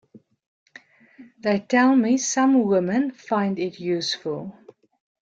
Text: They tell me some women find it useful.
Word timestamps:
They 1.41 1.59
tell 1.59 1.95
me 1.95 2.17
some 2.17 2.63
women 2.65 3.11
find 3.11 3.59
it 3.59 3.79
useful. 3.79 4.51